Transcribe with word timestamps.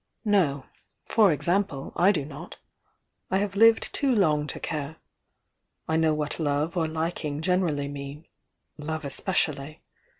"No. 0.25 0.65
For 1.05 1.31
example, 1.31 1.93
I 1.95 2.11
do 2.11 2.25
not. 2.25 2.57
I 3.29 3.37
have 3.37 3.55
lived 3.55 3.93
too 3.93 4.15
lonp 4.15 4.47
to 4.49 4.59
care. 4.59 4.95
I 5.87 5.95
know 5.95 6.15
what 6.15 6.39
love 6.39 6.75
or 6.75 6.87
liking 6.87 7.43
generally 7.43 7.87
mean— 7.87 8.25
love 8.79 9.05
especially. 9.05 9.83